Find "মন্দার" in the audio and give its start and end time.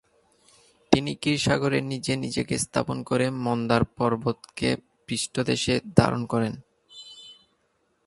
3.45-3.83